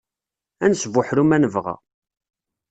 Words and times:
Ad 0.63 0.69
nesbuḥru 0.71 1.23
ma 1.27 1.37
nebɣa. 1.37 1.75